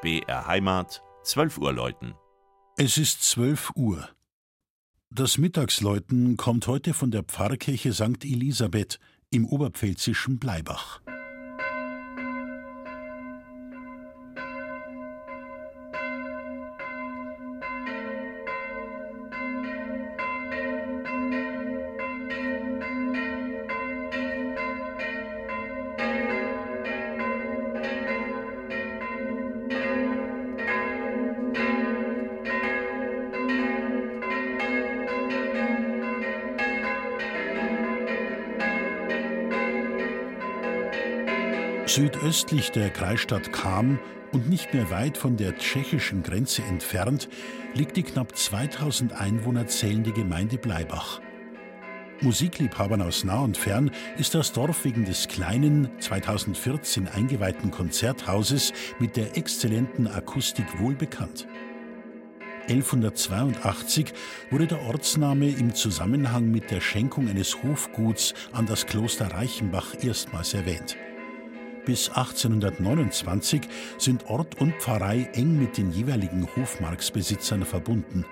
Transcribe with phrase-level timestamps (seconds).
[0.00, 2.14] BR Heimat, 12 Uhr läuten.
[2.76, 4.08] Es ist 12 Uhr.
[5.10, 8.24] Das Mittagsläuten kommt heute von der Pfarrkirche St.
[8.24, 9.00] Elisabeth
[9.30, 11.00] im oberpfälzischen Bleibach.
[41.88, 43.98] Südöstlich der Kreisstadt Cham
[44.32, 47.30] und nicht mehr weit von der tschechischen Grenze entfernt
[47.72, 51.22] liegt die knapp 2000 Einwohner zählende Gemeinde Bleibach.
[52.20, 59.16] Musikliebhabern aus nah und fern ist das Dorf wegen des kleinen, 2014 eingeweihten Konzerthauses mit
[59.16, 61.48] der exzellenten Akustik wohl bekannt.
[62.68, 64.12] 1182
[64.50, 70.52] wurde der Ortsname im Zusammenhang mit der Schenkung eines Hofguts an das Kloster Reichenbach erstmals
[70.52, 70.98] erwähnt
[71.88, 73.62] bis 1829
[73.96, 78.26] sind Ort und Pfarrei eng mit den jeweiligen Hofmarksbesitzern verbunden.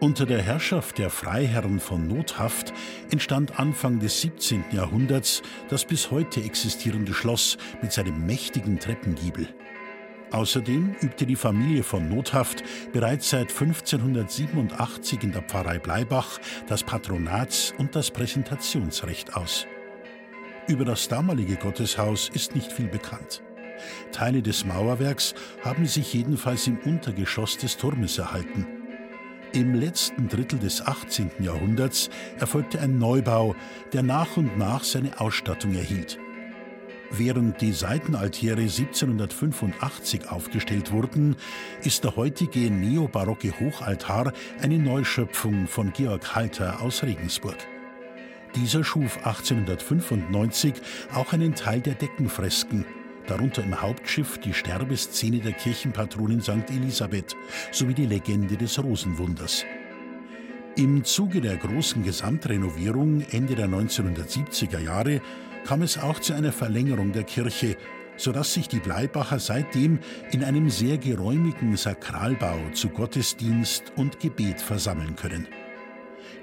[0.00, 2.74] Unter der Herrschaft der Freiherren von Nothaft
[3.10, 4.66] entstand Anfang des 17.
[4.70, 5.40] Jahrhunderts
[5.70, 9.48] das bis heute existierende Schloss mit seinem mächtigen Treppengiebel.
[10.30, 17.72] Außerdem übte die Familie von Nothaft bereits seit 1587 in der Pfarrei Bleibach das Patronats-
[17.78, 19.66] und das Präsentationsrecht aus.
[20.66, 23.42] Über das damalige Gotteshaus ist nicht viel bekannt.
[24.12, 28.66] Teile des Mauerwerks haben sich jedenfalls im Untergeschoss des Turmes erhalten.
[29.52, 31.30] Im letzten Drittel des 18.
[31.40, 33.54] Jahrhunderts erfolgte ein Neubau,
[33.92, 36.18] der nach und nach seine Ausstattung erhielt.
[37.10, 41.36] Während die Seitenaltäre 1785 aufgestellt wurden,
[41.82, 44.32] ist der heutige neobarocke Hochaltar
[44.62, 47.58] eine Neuschöpfung von Georg Halter aus Regensburg.
[48.54, 50.74] Dieser schuf 1895
[51.12, 52.84] auch einen Teil der Deckenfresken,
[53.26, 56.70] darunter im Hauptschiff die Sterbeszene der Kirchenpatronin St.
[56.70, 57.36] Elisabeth
[57.72, 59.64] sowie die Legende des Rosenwunders.
[60.76, 65.20] Im Zuge der großen Gesamtrenovierung Ende der 1970er Jahre
[65.64, 67.76] kam es auch zu einer Verlängerung der Kirche,
[68.16, 69.98] sodass sich die Bleibacher seitdem
[70.30, 75.48] in einem sehr geräumigen Sakralbau zu Gottesdienst und Gebet versammeln können.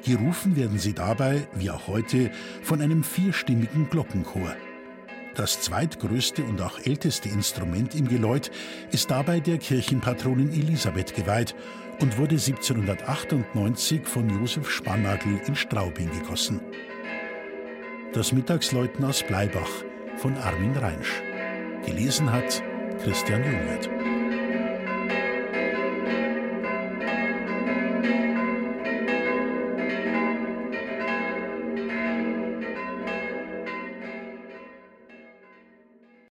[0.04, 2.32] Gerufen werden sie dabei, wie auch heute,
[2.64, 4.56] von einem vierstimmigen Glockenchor.
[5.36, 8.52] Das zweitgrößte und auch älteste Instrument im Geläut
[8.92, 11.56] ist dabei der Kirchenpatronin Elisabeth geweiht
[12.00, 16.60] und wurde 1798 von Josef Spannagel in Straubing gegossen.
[18.14, 19.70] Das Mittagsläuten aus Bleibach
[20.18, 21.22] von Armin Reinsch.
[21.86, 22.62] Gelesen hat
[23.04, 24.01] Christian Jungwirth.